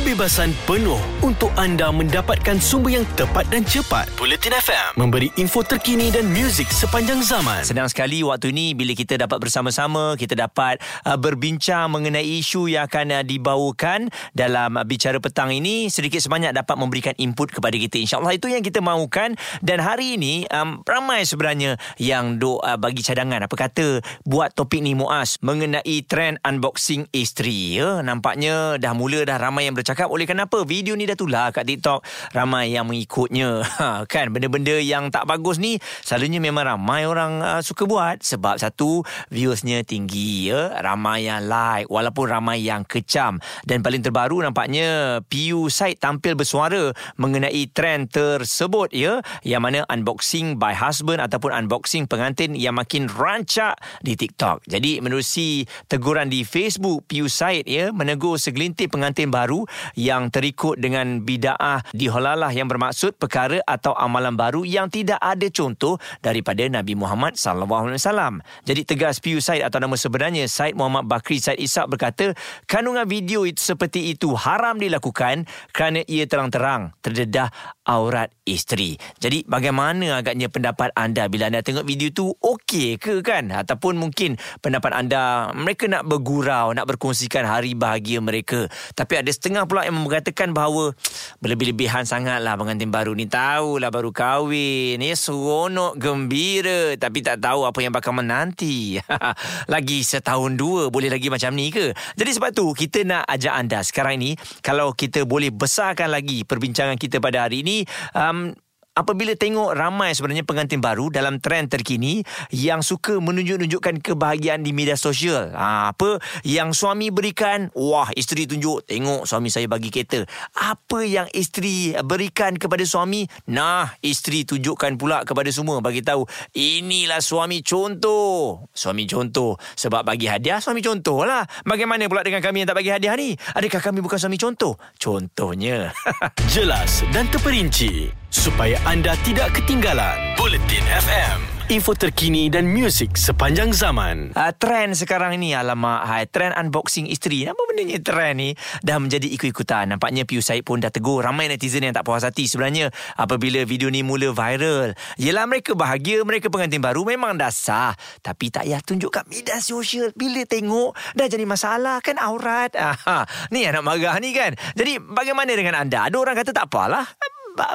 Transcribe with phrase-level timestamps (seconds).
[0.00, 4.08] kebebasan penuh untuk anda mendapatkan sumber yang tepat dan cepat.
[4.16, 7.60] Bulletin FM memberi info terkini dan muzik sepanjang zaman.
[7.68, 12.88] Senang sekali waktu ini bila kita dapat bersama-sama, kita dapat uh, berbincang mengenai isu yang
[12.88, 18.00] akan uh, dibawakan dalam uh, bicara petang ini sedikit sebanyak dapat memberikan input kepada kita.
[18.00, 23.04] InsyaAllah itu yang kita mahukan dan hari ini um, ramai sebenarnya yang duk uh, bagi
[23.04, 28.00] cadangan apa kata buat topik ni Muaz mengenai trend unboxing isteri ya.
[28.00, 32.02] Nampaknya dah mula dah ramai yang bercakap oleh kenapa video ni dah tular kat TikTok?
[32.36, 33.62] Ramai yang mengikutnya.
[33.80, 34.28] Ha, kan?
[34.28, 39.00] Benda-benda yang tak bagus ni selalunya memang ramai orang uh, suka buat sebab satu
[39.32, 40.76] viewsnya tinggi ya.
[40.84, 43.40] Ramai yang like walaupun ramai yang kecam.
[43.64, 49.24] Dan paling terbaru nampaknya PU site tampil bersuara mengenai trend tersebut ya.
[49.40, 54.68] Yang mana unboxing by husband ataupun unboxing pengantin yang makin rancak di TikTok.
[54.68, 59.64] Jadi menerusi teguran di Facebook PU site ya menegur segelintir pengantin baru
[59.98, 65.96] yang terikut dengan bida'ah diholalah yang bermaksud perkara atau amalan baru yang tidak ada contoh
[66.24, 68.34] daripada Nabi Muhammad sallallahu alaihi wasallam.
[68.64, 72.32] Jadi tegas PU Said atau nama sebenarnya Said Muhammad Bakri Said Ishak berkata,
[72.64, 77.50] kandungan video itu seperti itu haram dilakukan kerana ia terang-terang terdedah
[77.90, 78.94] aurat isteri.
[79.18, 82.30] Jadi bagaimana agaknya pendapat anda bila anda tengok video tu?
[82.38, 83.50] Okey ke kan?
[83.50, 88.70] Ataupun mungkin pendapat anda mereka nak bergurau nak berkongsikan hari bahagia mereka.
[88.94, 90.94] Tapi ada setengah pula yang mengatakan bahawa
[91.42, 93.26] berlebih-lebihan sangatlah pengantin baru ni.
[93.26, 95.02] Tahulah baru kahwin.
[95.02, 96.94] Ni seronok gembira.
[96.94, 99.02] Tapi tak tahu apa yang bakal menanti.
[99.72, 101.90] Lagi setahun dua boleh lagi macam ni ke?
[102.14, 107.00] Jadi sebab tu kita nak ajak anda sekarang ni kalau kita boleh besarkan lagi perbincangan
[107.00, 107.79] kita pada hari ini
[108.14, 108.54] um,
[109.00, 112.20] apabila tengok ramai sebenarnya pengantin baru dalam trend terkini
[112.52, 115.56] yang suka menunjuk-nunjukkan kebahagiaan di media sosial.
[115.56, 120.28] Ha, apa yang suami berikan, wah isteri tunjuk, tengok suami saya bagi kereta.
[120.52, 127.24] Apa yang isteri berikan kepada suami, nah isteri tunjukkan pula kepada semua bagi tahu inilah
[127.24, 128.68] suami contoh.
[128.76, 131.48] Suami contoh sebab bagi hadiah suami contoh lah.
[131.64, 133.32] Bagaimana pula dengan kami yang tak bagi hadiah ni?
[133.56, 134.76] Adakah kami bukan suami contoh?
[135.00, 135.96] Contohnya.
[136.54, 140.38] Jelas dan terperinci supaya anda tidak ketinggalan.
[140.38, 144.34] Bulletin FM info terkini dan muzik sepanjang zaman.
[144.34, 147.46] Uh, trend sekarang ni alamak hai trend unboxing isteri.
[147.46, 148.50] Apa benda ni trend ni
[148.82, 149.94] dah menjadi ikut-ikutan.
[149.94, 153.86] Nampaknya Piu Said pun dah tegur ramai netizen yang tak puas hati sebenarnya apabila video
[153.86, 154.98] ni mula viral.
[155.14, 157.94] Yelah mereka bahagia, mereka pengantin baru memang dah sah.
[158.18, 160.10] Tapi tak payah tunjuk kat media sosial.
[160.18, 162.74] Bila tengok dah jadi masalah kan aurat.
[162.74, 164.58] Aha, ni anak marah ni kan.
[164.74, 166.10] Jadi bagaimana dengan anda?
[166.10, 167.06] Ada orang kata tak apalah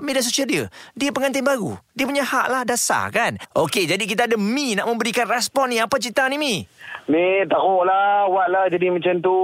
[0.01, 0.63] media sosial dia.
[0.93, 1.75] Dia pengantin baru.
[1.93, 3.37] Dia punya hak lah dasar kan.
[3.53, 5.77] Okey, jadi kita ada Mi nak memberikan respon ni.
[5.81, 6.55] Apa cerita ni Mi?
[7.05, 9.37] Ni teruk lah Buat lah jadi macam tu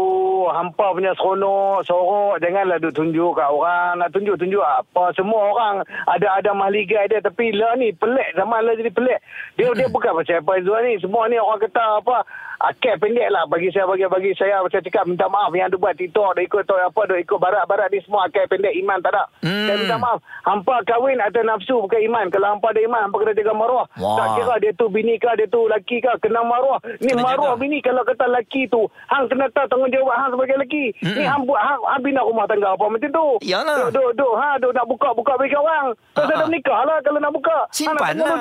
[0.49, 4.01] Hampa punya seronok Sorok Janganlah duk tunjuk kat orang.
[4.01, 5.75] Nak tunjuk-tunjuk apa Semua orang
[6.09, 7.21] Ada-ada mahligai dia.
[7.21, 8.33] Tapi lah ni pelik.
[8.33, 9.19] Zaman lah jadi pelik.
[9.59, 10.51] Dia dia bukan macam apa.
[10.57, 12.25] Izzuan ni Semua ni orang kata apa
[12.61, 13.49] Akal pendek lah.
[13.49, 15.49] Bagi saya bagi bagi saya Saya cakap minta maaf.
[15.49, 19.01] Yang ada buat TikTok Dia ikut apa Dia ikut barat-barat ni semua Akal pendek iman
[19.01, 19.23] tak ada.
[19.41, 19.65] Hmm.
[19.65, 20.19] Saya minta maaf.
[20.45, 22.29] Hampa kahwin atas nafsu Bukan iman.
[22.29, 23.85] Kalau hampa ada iman Hampa kena jaga maruah.
[23.97, 24.13] Wow.
[24.13, 26.77] Tak kira dia tu bini kah Dia tu laki kah Kena maruah.
[27.01, 27.61] Ni kena maruah jaga.
[27.65, 31.15] bini Kalau kata laki tu Hang kena tahu tanggungjawab Hang sebagai laki hmm.
[31.15, 34.33] Ni hang buat Hang, hang bina rumah tangga apa macam tu Yalah Duk, duk, duk
[34.39, 36.25] ha, duk nak buka-buka bagi orang uh-huh.
[36.25, 38.39] ada menikah lah Kalau nak buka Simpan lah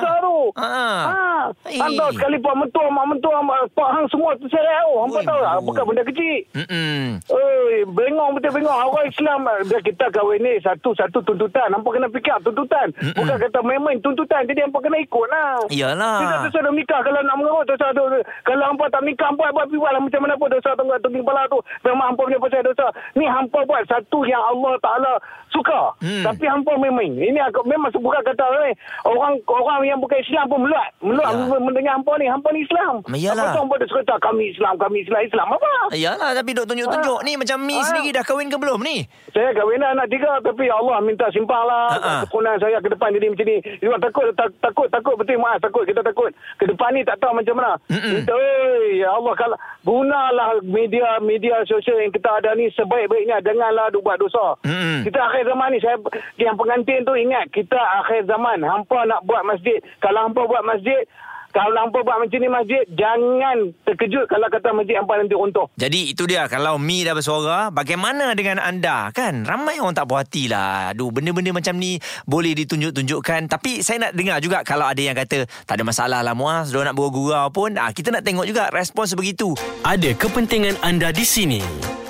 [0.56, 1.52] Ha, ha.
[1.68, 3.38] Hang tahu sekali Pak mentua Mak mentua
[3.74, 7.22] Pak hang semua terserai oh, Hampa tahu lah Bukan benda kecil Mm-mm.
[7.30, 8.78] Oi, bengong betul bengong.
[8.90, 11.70] Orang Islam dia kita kahwin ni satu-satu tuntutan.
[11.72, 12.90] Nampak kena fikir tuntutan.
[12.98, 13.16] Mm-mm.
[13.16, 14.42] Bukan kata main-main tuntutan.
[14.46, 15.62] Jadi hampa kena ikut lah.
[15.70, 16.18] Iyalah.
[16.20, 18.04] Kita dosa dah nikah kalau nak mengerut dosa tu.
[18.44, 21.42] Kalau hampa tak nikah hampa buat piwal lah macam mana pun dosa tunggu tunggu kepala
[21.48, 21.58] tu.
[21.80, 22.86] Memang hampa punya pasal dosa.
[23.16, 25.12] Ni hampa buat satu yang Allah Taala
[25.48, 25.96] suka.
[26.04, 26.24] Mm.
[26.28, 27.12] Tapi hampa main-main.
[27.16, 28.74] Ini aku memang bukan kata eh,
[29.08, 30.91] orang orang yang bukan Islam pun meluat.
[31.00, 31.56] Meluat ya.
[31.56, 32.26] mendengar hampa ni.
[32.28, 32.94] Hampa ni Islam.
[33.08, 33.48] Iyalah.
[33.48, 35.20] Apa tu hampa dia kata kami Islam, kami Islam.
[35.24, 35.72] Islam apa?
[35.96, 37.26] Iyalah tapi duk tunjuk-tunjuk ha.
[37.26, 37.84] ni macam Mi ha.
[37.84, 39.09] sendiri dah kahwin ke belum ni?
[39.32, 42.12] Saya kahwin anak tiga tapi Allah minta simpang lah ha.
[42.28, 43.56] kekunan saya ke depan jadi macam ni.
[43.80, 46.30] Dia takut tak, takut takut betul maaf takut kita takut
[46.60, 47.72] ke depan ni tak tahu macam mana.
[47.88, 48.28] Mm-mm.
[49.00, 49.56] Ya Allah kalau
[49.86, 54.58] gunalah media media sosial yang kita ada ni sebaik-baiknya janganlah buat dosa.
[54.66, 55.06] Mm-mm.
[55.06, 55.96] Kita akhir zaman ni saya
[56.42, 61.06] yang pengantin tu ingat kita akhir zaman hampa nak buat masjid kalau hampa buat masjid
[61.50, 65.66] kalau hampa buat macam ni masjid, jangan terkejut kalau kata masjid hampa nanti runtuh.
[65.74, 69.10] Jadi itu dia, kalau Mi dah bersuara, bagaimana dengan anda?
[69.10, 70.94] Kan ramai orang tak puas hati lah.
[70.94, 73.50] Aduh, benda-benda macam ni boleh ditunjuk-tunjukkan.
[73.50, 76.86] Tapi saya nak dengar juga kalau ada yang kata, tak ada masalah lah Muaz, dia
[76.86, 77.74] nak bergurau pun.
[77.74, 79.58] Ah, kita nak tengok juga respon sebegitu.
[79.82, 81.60] Ada kepentingan anda di sini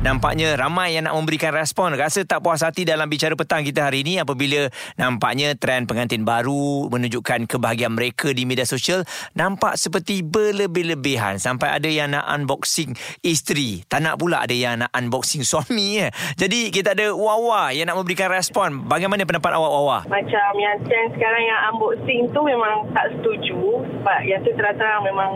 [0.00, 4.00] Nampaknya ramai yang nak memberikan respon Rasa tak puas hati dalam bicara petang kita hari
[4.00, 9.04] ini Apabila nampaknya trend pengantin baru Menunjukkan kebahagiaan mereka di media sosial
[9.36, 14.90] Nampak seperti berlebih-lebihan Sampai ada yang nak unboxing isteri Tak nak pula ada yang nak
[14.96, 16.08] unboxing suami ya.
[16.40, 19.98] Jadi kita ada Wawa yang nak memberikan respon Bagaimana pendapat awak Wawa?
[20.08, 25.30] Macam yang trend sekarang yang unboxing tu memang tak setuju sebab yang tu terang-terang memang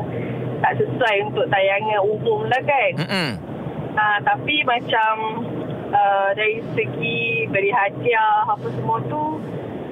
[0.65, 2.93] tak sesuai untuk tayangan umum lah kan.
[3.05, 3.54] Mm-mm.
[3.95, 5.13] Uh, tapi macam
[5.95, 9.39] uh, dari segi beri hadiah apa semua tu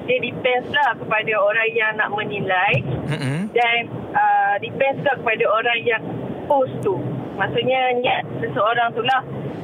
[0.03, 3.47] dia depends lah kepada orang yang nak menilai Mm-mm.
[3.55, 6.03] dan uh, depends lah kepada orang yang
[6.51, 6.99] post tu.
[7.39, 9.23] Maksudnya niat seseorang tu lah.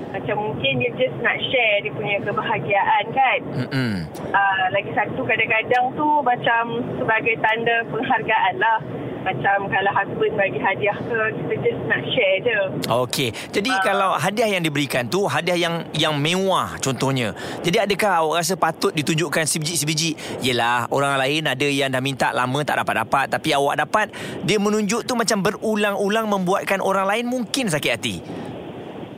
[0.10, 3.40] Macam mungkin dia just nak share dia punya kebahagiaan kan.
[3.44, 3.94] Mm-mm.
[4.32, 8.80] uh, lagi satu kadang-kadang tu macam sebagai tanda penghargaan lah.
[9.20, 12.60] Macam kalau husband bagi hadiah ke, kita just nak share je.
[12.88, 13.30] Okey.
[13.52, 13.84] Jadi Ah.
[13.84, 17.36] kalau hadiah yang diberikan tu hadiah yang yang mewah contohnya.
[17.60, 20.40] Jadi adakah awak rasa patut ditunjukkan sebiji-sebiji?
[20.40, 24.08] Yelah, orang lain ada yang dah minta lama tak dapat-dapat tapi awak dapat,
[24.48, 28.16] dia menunjuk tu macam berulang-ulang membuatkan orang lain mungkin sakit hati.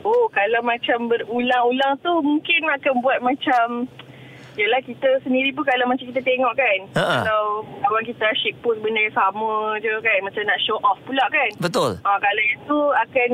[0.02, 3.86] Oh, kalau macam berulang-ulang tu mungkin akan buat macam...
[4.52, 6.78] Yelah kita sendiri pun kalau macam kita tengok kan.
[7.00, 7.16] Ha-ha.
[7.24, 10.18] Kalau kawan kita asyik post benda yang sama je kan.
[10.20, 11.50] Macam nak show off pula kan.
[11.56, 11.96] Betul.
[12.04, 13.30] Ah, kalau itu akan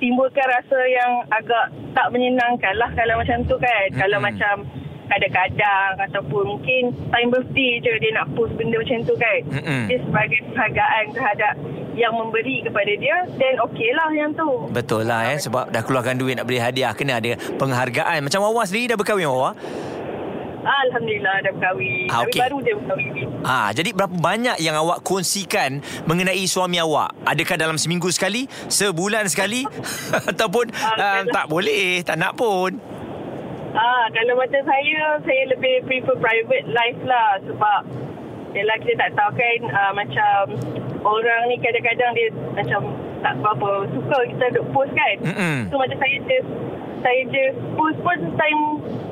[0.00, 3.84] timbulkan rasa yang agak tak menyenangkan lah kalau macam tu kan.
[3.92, 4.00] Mm-hmm.
[4.00, 4.54] Kalau macam
[5.06, 6.82] kadang-kadang ataupun mungkin
[7.14, 9.40] time birthday je dia nak post benda macam tu kan.
[9.52, 9.82] Mm-mm.
[9.86, 11.54] Dia sebagai penghargaan terhadap
[11.96, 14.68] yang memberi kepada dia then okey lah yang tu.
[14.68, 18.20] Betul lah eh sebab dah keluarkan duit nak beli hadiah kena ada penghargaan.
[18.20, 19.56] Macam Wawa sendiri dah berkahwin Wawa?
[20.66, 22.10] Alhamdulillah dah berkahwin.
[22.10, 22.40] Ah, okey.
[22.42, 23.12] baru dia berkahwin.
[23.46, 25.78] Ah, jadi berapa banyak yang awak kongsikan
[26.10, 27.14] mengenai suami awak?
[27.22, 29.62] Adakah dalam seminggu sekali, sebulan sekali
[30.34, 32.82] ataupun Ah, tak boleh, tak nak pun?
[33.76, 37.80] Ah, kalau macam saya, saya lebih prefer private life lah sebab
[38.56, 40.56] Yelah kita tak tahu kan uh, macam
[41.04, 42.88] orang ni kadang-kadang dia macam
[43.20, 45.16] tak berapa suka kita duk post kan.
[45.28, 45.56] Mm-mm.
[45.68, 46.48] So macam saya just
[47.04, 48.60] saya just post pun time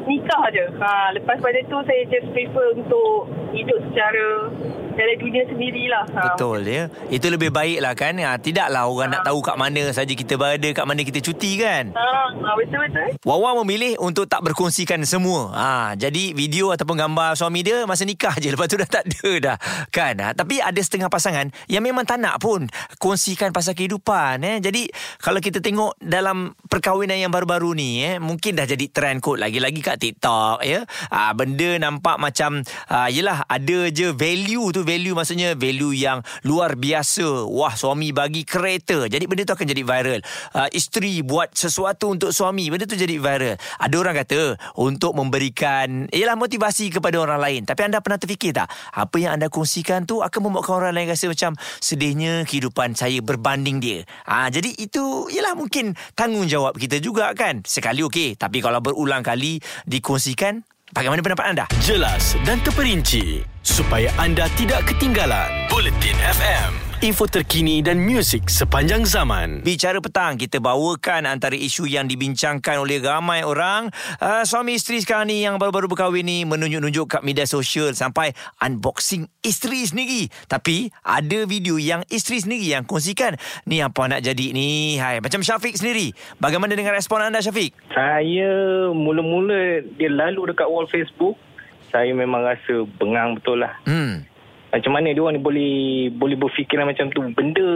[0.06, 0.64] nikah je.
[0.80, 4.26] Ha, lepas pada tu saya just prefer untuk hidup secara
[4.94, 6.04] dalam dunia sendirilah.
[6.14, 6.22] Ha.
[6.32, 6.82] Betul ya.
[7.10, 8.14] Itu lebih baik lah kan.
[8.22, 11.90] Ha, tidaklah orang nak tahu kat mana saja kita berada, kat mana kita cuti kan.
[11.92, 13.18] Ha, ha betul-betul.
[13.26, 15.50] Wawa memilih untuk tak berkongsikan semua.
[15.54, 18.54] Ha, jadi video ataupun gambar suami dia masa nikah je.
[18.54, 19.56] Lepas tu dah tak ada dah.
[19.90, 20.14] Kan?
[20.22, 22.66] Ha, tapi ada setengah pasangan yang memang tak nak pun
[23.02, 24.40] kongsikan pasal kehidupan.
[24.46, 24.56] Eh.
[24.62, 29.42] Jadi kalau kita tengok dalam perkahwinan yang baru-baru ni, eh, mungkin dah jadi trend kot.
[29.42, 30.64] Lagi-lagi kat TikTok.
[30.64, 30.86] Ya.
[31.10, 34.82] Ha, benda nampak macam, ha, yelah ada je value tu.
[34.84, 37.48] Value maksudnya value yang luar biasa.
[37.48, 39.06] Wah suami bagi kereta.
[39.06, 40.20] Jadi benda tu akan jadi viral.
[40.52, 42.68] Uh, isteri buat sesuatu untuk suami.
[42.68, 43.56] Benda tu jadi viral.
[43.80, 44.40] Ada orang kata
[44.80, 47.60] untuk memberikan ialah motivasi kepada orang lain.
[47.64, 48.68] Tapi anda pernah terfikir tak?
[48.94, 53.78] Apa yang anda kongsikan tu akan membuatkan orang lain rasa macam sedihnya kehidupan saya berbanding
[53.80, 54.06] dia.
[54.28, 57.62] Ah jadi itu ialah mungkin tanggungjawab kita juga kan.
[57.64, 59.58] Sekali okey, tapi kalau berulang kali
[59.88, 60.64] dikongsikan
[60.94, 61.64] Bagaimana pendapat anda?
[61.82, 65.48] Jelas dan terperinci supaya anda tidak ketinggalan.
[65.66, 66.70] Buletin FM,
[67.02, 69.64] info terkini dan muzik sepanjang zaman.
[69.66, 73.90] Bicara petang kita bawakan antara isu yang dibincangkan oleh ramai orang.
[74.22, 79.26] Uh, suami isteri sekarang ni yang baru-baru berkahwin ni menunjuk-nunjuk kat media sosial sampai unboxing
[79.42, 80.30] isteri sendiri.
[80.46, 83.34] Tapi ada video yang isteri sendiri yang kongsikan
[83.66, 85.00] ni apa nak jadi ni?
[85.00, 85.18] Hai.
[85.18, 86.14] Macam Syafiq sendiri.
[86.38, 87.74] Bagaimana dengan respon anda Syafiq?
[87.90, 91.34] Saya mula-mula dia lalu dekat wall Facebook,
[91.90, 93.74] saya memang rasa bengang betul lah.
[93.88, 94.33] hmm
[94.74, 95.74] Macam mana dia orang ni boleh
[96.10, 97.22] boleh berfikiran macam tu.
[97.30, 97.70] Benda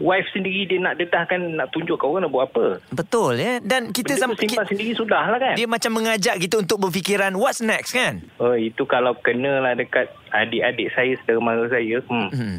[0.00, 2.66] wife sendiri dia nak dedahkan nak tunjuk kat orang nak buat apa.
[2.90, 5.54] betul ya dan kita Benda sampai simpan sendiri sudah lah kan.
[5.54, 10.10] dia macam mengajak kita untuk berfikiran what's next kan Oh, itu kalau kena lah dekat
[10.32, 12.02] adik-adik saya, saudara mara saya.
[12.08, 12.32] Hmm.
[12.32, 12.56] hmm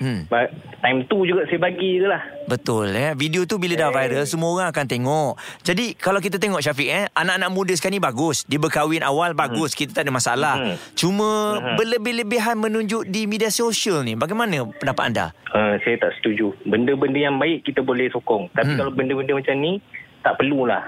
[0.00, 0.48] hmm But
[0.80, 2.24] time tu juga saya bagi je lah.
[2.46, 3.12] Betul eh.
[3.12, 5.32] Video tu bila dah viral semua orang akan tengok.
[5.60, 8.42] Jadi kalau kita tengok Syafiq eh, anak-anak muda sekarang ni bagus.
[8.44, 9.72] Dia berkahwin awal bagus.
[9.72, 10.54] Kita tak ada masalah.
[10.56, 10.76] Hmm.
[10.94, 11.76] Cuma Hmm.
[11.76, 14.16] berlebih-lebihan menunjuk di media sosial ni.
[14.16, 15.26] Bagaimana pendapat anda?
[15.50, 16.56] Uh, saya tak setuju.
[16.64, 18.48] Benda-benda yang baik kita boleh sokong.
[18.50, 18.78] Tapi Hmm.
[18.78, 19.78] kalau benda-benda macam ni,
[20.20, 20.80] tak perlulah.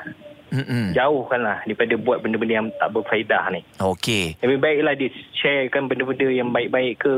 [0.53, 0.93] Hmm.
[0.93, 3.65] Jauhkanlah daripada buat benda-benda yang tak berfaedah ni.
[3.81, 4.37] Okey.
[4.45, 7.13] Lebih baiklah dia sharekan benda-benda yang baik-baik ke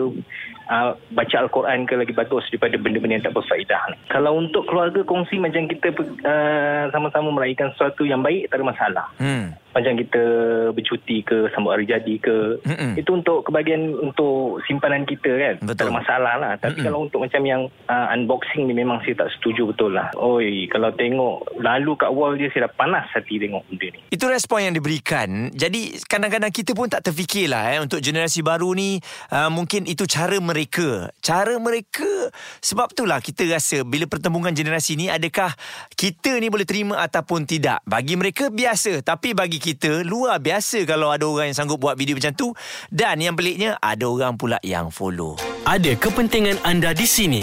[0.71, 3.99] uh, baca Al-Quran ke lagi bagus daripada benda-benda yang tak berfaedah.
[4.07, 9.07] Kalau untuk keluarga kongsi macam kita uh, sama-sama meraihkan sesuatu yang baik tak ada masalah.
[9.19, 9.59] Hmm.
[9.75, 10.23] Macam kita
[10.71, 12.95] bercuti ke sambut hari jadi ke Mm-mm.
[12.95, 15.55] itu untuk kebahagiaan untuk simpanan kita kan.
[15.67, 15.75] Betul.
[15.75, 16.53] Tak ada masalah lah.
[16.63, 16.87] Tapi Mm-mm.
[16.87, 20.15] kalau untuk macam yang uh, unboxing ni memang saya tak setuju betul lah.
[20.15, 24.01] Oi, kalau tengok lalu kat wall dia saya dah panas hati tengok benda ni.
[24.15, 25.51] Itu respon yang diberikan.
[25.51, 29.03] Jadi kadang-kadang kita pun tak terfikirlah eh untuk generasi baru ni
[29.35, 31.11] uh, mungkin itu cara mereka.
[31.19, 32.31] Cara mereka
[32.63, 35.51] sebab itulah kita rasa bila pertembungan generasi ni adakah
[35.99, 37.83] kita ni boleh terima ataupun tidak.
[37.83, 42.21] Bagi mereka biasa tapi bagi kita luar biasa kalau ada orang yang sanggup buat video
[42.21, 42.53] macam tu
[42.93, 45.41] dan yang peliknya ada orang pula yang follow.
[45.65, 47.41] Ada kepentingan anda di sini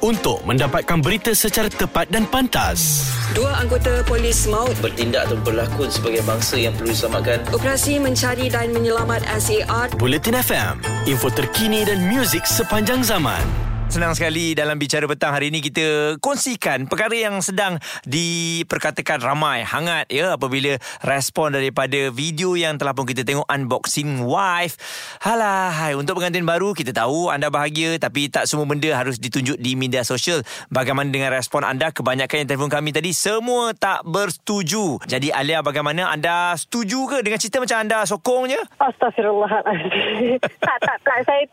[0.00, 3.12] untuk mendapatkan berita secara tepat dan pantas.
[3.36, 7.44] Dua anggota polis maut bertindak atau berlakon sebagai bangsa yang perlu diselamatkan.
[7.52, 13.67] operasi mencari dan menyelamat SAR Buletin FM, info terkini dan muzik sepanjang zaman.
[13.88, 20.04] Senang sekali dalam bicara petang hari ini kita kongsikan perkara yang sedang diperkatakan ramai hangat
[20.12, 24.76] ya apabila respon daripada video yang telah pun kita tengok unboxing wife.
[25.24, 29.56] Halah, hai untuk pengantin baru kita tahu anda bahagia tapi tak semua benda harus ditunjuk
[29.56, 30.44] di media sosial.
[30.68, 31.88] Bagaimana dengan respon anda?
[31.88, 35.00] Kebanyakan yang telefon kami tadi semua tak bersetuju.
[35.08, 38.60] Jadi Alia bagaimana anda setuju ke dengan cerita macam anda sokongnya?
[38.84, 40.44] Astaghfirullahaladzim.
[40.68, 41.18] tak, tak, tak.
[41.24, 41.48] Saya.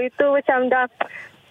[0.00, 0.86] Itu macam dah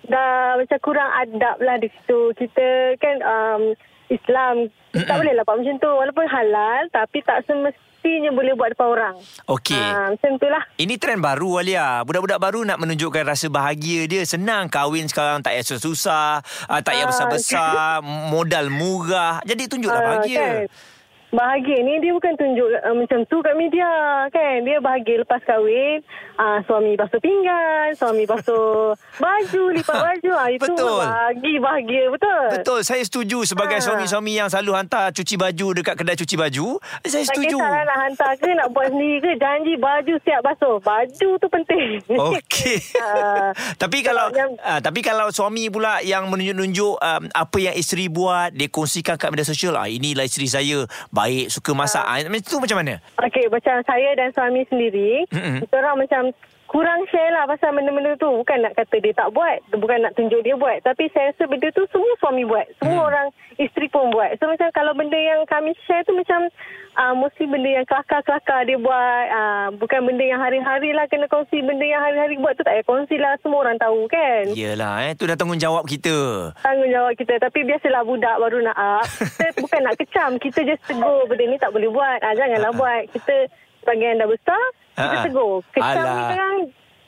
[0.08, 2.32] dah macam kurang adab lah di situ.
[2.34, 2.66] Kita
[2.98, 3.62] kan um,
[4.08, 4.72] Islam.
[4.96, 5.92] Tak boleh lah buat macam tu.
[5.92, 9.16] Walaupun halal tapi tak semestinya boleh buat depan orang.
[9.46, 9.77] Okey.
[9.77, 10.63] Ah, macam tu lah.
[10.75, 12.01] Ini trend baru Alia.
[12.01, 14.24] Budak-budak baru nak menunjukkan rasa bahagia dia.
[14.24, 18.01] Senang kahwin sekarang tak payah susah, uh, tak payah Ah, besar-besar,
[18.34, 19.44] modal murah.
[19.44, 20.39] Jadi tunjuklah Ah, bahagia.
[20.39, 20.97] Kan?
[21.28, 23.84] Bahagia ni dia bukan tunjuk uh, macam tu kat media
[24.28, 24.64] kan.
[24.64, 26.00] Dia bahagia lepas kahwin.
[26.34, 30.32] Uh, suami basuh pinggan, suami basuh baju, lipat baju.
[30.34, 30.98] Uh, itu Betul.
[30.98, 32.44] bagi bahagia betul.
[32.54, 33.84] Betul, saya setuju sebagai Ah.
[33.84, 36.68] suami-suami yang selalu hantar cuci baju dekat kedai cuci baju.
[37.04, 37.58] Saya Tak setuju.
[37.58, 41.88] kisahlah nak hantar ke nak buat sendiri ke Janji baju siap basuh Baju tu penting
[42.08, 42.78] Okey.
[42.98, 48.08] Ah, tapi kalau yang- uh, tapi kalau suami pula yang menunjuk-nunjuk um, apa yang isteri
[48.08, 50.86] buat, dia kongsikan kat media sosial, ah inilah isteri saya,
[51.18, 52.06] baik, suka masak.
[52.06, 52.22] Ah.
[52.30, 53.02] Macam tu macam mana?
[53.26, 55.66] Okey macam saya dan suami sendiri Mm-mm.
[55.66, 56.22] Kita orang macam
[56.68, 58.28] Kurang share lah pasal benda-benda tu.
[58.28, 60.84] Bukan nak kata dia tak buat Bukan nak tunjuk dia buat.
[60.84, 62.68] Tapi saya rasa benda tu Semua suami buat.
[62.84, 64.36] Semua orang Isteri pun buat.
[64.38, 66.52] So macam kalau benda yang kami share tu Macam
[67.00, 69.26] uh, Mostly benda yang kelakar-kelakar dia buat.
[69.32, 72.68] Uh, Bukan benda yang hari-hari lah Kena kongsi Benda yang hari-hari buat tu.
[72.68, 73.40] Tak payah kongsi lah.
[73.40, 74.52] Semua orang tahu kan?
[74.52, 76.52] Yelah, eh, tu dah tanggungjawab kita.
[76.68, 77.40] tanggungjawab kita.
[77.40, 80.36] Tapi biasalah budak baru nak up Kita bukan nak kecam.
[80.36, 82.20] Kita just tegur Benda ni tak boleh buat.
[82.20, 83.08] Ah, Janganlah buat.
[83.16, 83.48] Kita
[83.88, 84.64] sebagai yang dah besar
[84.98, 85.24] Kita Ah, ah.
[85.24, 86.18] tegur Kecam ni Alah.
[86.25, 86.58] sekarang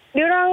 [0.10, 0.52] Diorang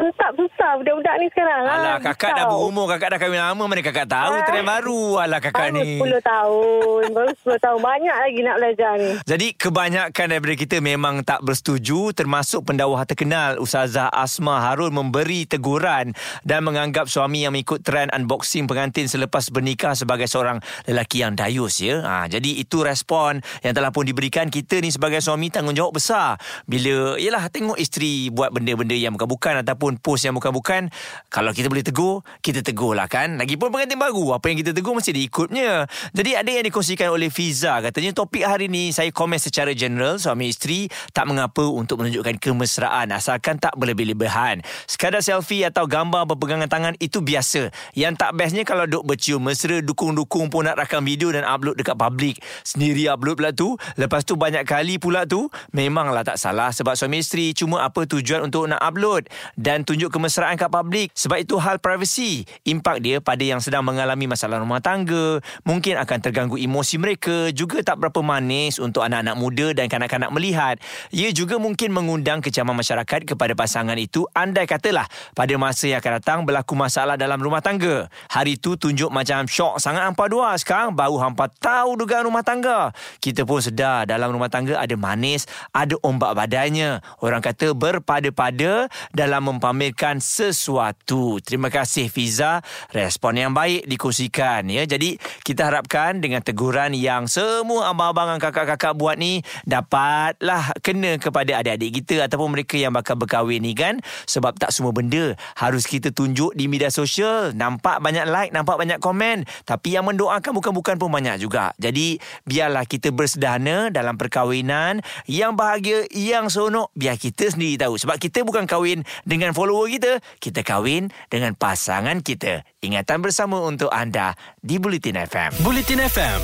[0.00, 1.60] Tetap susah Budak-budak ni sekarang.
[1.68, 4.46] Alah ah, kakak dah berumur Kakak dah kahwin lama Mana kakak tahu Ah.
[4.48, 5.02] Trend baru.
[5.20, 6.00] Alah kakak Baru ni.
[6.00, 7.78] 10 tahun Baru 10 tahun.
[7.84, 9.10] Banyak lagi nak belajar ni.
[9.28, 16.16] Jadi kebanyakan daripada kita memang tak bersetuju termasuk pendawah terkenal Ustazah Asma Harun memberi teguran
[16.46, 21.82] dan menganggap suami yang mengikut trend unboxing pengantin selepas bernikah sebagai seorang lelaki yang dayus
[21.82, 22.00] ya.
[22.06, 26.38] Ha, jadi itu respon yang telah pun diberikan kita ni sebagai suami tanggungjawab besar.
[26.64, 30.92] Bila yalah tengok isteri buat benda-benda yang bukan-bukan ataupun post yang bukan-bukan
[31.32, 33.38] kalau kita boleh tegur kita tegur lah kan.
[33.40, 35.86] Lagipun pengantin baru apa yang kita tegur mesti diikutnya.
[36.12, 40.50] Jadi ada yang dikongsikan oleh Fiza katanya topik hari ni saya komen secara general suami
[40.50, 44.60] isteri tak mengapa untuk menunjukkan kemesraan asalkan tak berlebih-lebihan.
[44.90, 47.70] Sekadar selfie atau gambar berpegangan tangan itu biasa.
[47.94, 51.94] Yang tak bestnya kalau duk bercium mesra dukung-dukung pun nak rakam video dan upload dekat
[51.94, 52.42] public.
[52.66, 53.78] Sendiri upload pula tu.
[53.94, 58.42] Lepas tu banyak kali pula tu memanglah tak salah sebab suami isteri cuma apa tujuan
[58.42, 61.14] untuk nak upload dan tunjuk kemesraan kat public.
[61.14, 62.42] Sebab itu hal privacy.
[62.66, 67.80] Impak dia pada yang sedang mengalami masalah rumah tangga, mungkin akan terganggu emosi mereka, juga
[67.86, 70.76] tak berapa manis untuk anak-anak muda dan kanak-kanak melihat.
[71.14, 75.06] Ia juga mungkin mengundang kecaman masyarakat kepada pasangan itu andai katalah
[75.38, 78.10] pada masa yang akan datang berlaku masalah dalam rumah tangga.
[78.32, 80.56] Hari tu tunjuk macam syok sangat hampa dua.
[80.58, 82.90] Sekarang baru hampa tahu dugaan rumah tangga.
[83.20, 85.44] Kita pun sedar dalam rumah tangga ada manis,
[85.76, 87.04] ada ombak badainya.
[87.20, 91.36] Orang kata berpada-pada dalam mempamerkan sesuatu.
[91.44, 92.64] Terima kasih Fiza.
[92.96, 94.88] Respon yang baik dikongsikan ya.
[94.88, 101.60] Jadi kita harapkan dengan teguran yang semua abang-abang dan kakak-kakak buat ni dapatlah kena kepada
[101.60, 104.00] adik-adik kita ataupun mereka yang bakal berkahwin ni kan.
[104.24, 107.52] Sebab tak semua benda harus kita tunjuk di media sosial.
[107.52, 109.44] Nampak banyak like, nampak banyak komen.
[109.68, 111.76] Tapi yang mendoakan bukan-bukan pun banyak juga.
[111.76, 112.16] Jadi
[112.48, 116.88] biarlah kita bersederhana dalam perkahwinan yang bahagia, yang seronok.
[116.96, 118.00] Biar kita sendiri tahu.
[118.00, 122.62] Sebab kita bukan kahwin dengan dengan follower kita, kita kahwin dengan pasangan kita.
[122.86, 125.66] Ingatan bersama untuk anda di Bulletin FM.
[125.66, 126.38] Bulletin FM,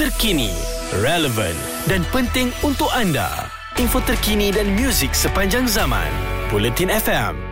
[0.00, 0.48] terkini,
[1.04, 1.52] relevan
[1.84, 3.28] dan penting untuk anda.
[3.76, 6.08] Info terkini dan muzik sepanjang zaman.
[6.48, 7.45] Bulletin FM.